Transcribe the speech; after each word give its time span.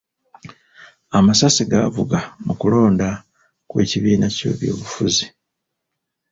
Amasasi 1.17 1.63
gaavuga 1.71 2.17
mu 2.45 2.53
kulonda 2.59 3.09
kw'ekibiina 3.69 4.27
ky'ebyobufuzi. 4.35 5.25